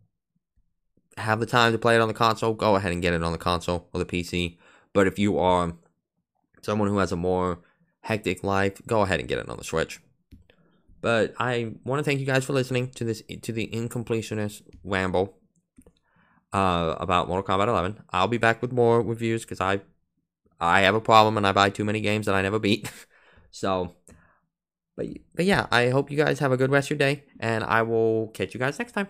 have 1.18 1.40
the 1.40 1.46
time 1.46 1.72
to 1.72 1.78
play 1.78 1.96
it 1.96 2.02
on 2.02 2.08
the 2.08 2.14
console, 2.14 2.54
go 2.54 2.76
ahead 2.76 2.92
and 2.92 3.02
get 3.02 3.14
it 3.14 3.24
on 3.24 3.32
the 3.32 3.38
console 3.38 3.90
or 3.94 4.00
the 4.00 4.06
PC. 4.06 4.58
But 4.94 5.08
if 5.08 5.20
you 5.20 5.38
are 5.38 5.74
someone 6.62 6.88
who 6.88 6.98
has 7.00 7.12
a 7.12 7.18
more 7.18 7.60
hectic 8.02 8.44
life, 8.44 8.82
go 8.86 9.02
ahead 9.02 9.20
and 9.20 9.28
get 9.28 9.40
it 9.40 9.50
on 9.50 9.58
the 9.58 9.64
Switch. 9.64 10.00
But 11.02 11.34
I 11.40 11.74
want 11.84 12.00
to 12.00 12.04
thank 12.04 12.20
you 12.20 12.26
guys 12.26 12.46
for 12.46 12.54
listening 12.54 12.90
to 12.92 13.04
this 13.04 13.22
to 13.42 13.52
the 13.52 13.68
incompletionist 13.68 14.64
ramble 14.84 15.38
uh, 16.54 16.96
about 17.00 17.28
Mortal 17.28 17.58
Kombat 17.58 17.68
11. 17.68 18.04
I'll 18.10 18.28
be 18.28 18.38
back 18.38 18.62
with 18.62 18.72
more 18.72 19.02
reviews 19.02 19.44
because 19.44 19.62
I 19.62 19.82
I 20.60 20.82
have 20.82 20.96
a 20.96 21.02
problem 21.02 21.38
and 21.38 21.46
I 21.46 21.52
buy 21.52 21.70
too 21.70 21.86
many 21.86 22.02
games 22.02 22.26
that 22.26 22.36
I 22.36 22.42
never 22.42 22.60
beat. 22.60 22.92
so, 23.52 23.96
but 24.96 25.08
but 25.36 25.46
yeah, 25.46 25.68
I 25.72 25.90
hope 25.90 26.10
you 26.10 26.18
guys 26.18 26.40
have 26.40 26.52
a 26.52 26.58
good 26.58 26.72
rest 26.72 26.88
of 26.88 26.92
your 26.92 27.08
day, 27.10 27.24
and 27.40 27.64
I 27.64 27.84
will 27.84 28.30
catch 28.30 28.54
you 28.54 28.60
guys 28.60 28.80
next 28.80 28.94
time. 28.94 29.08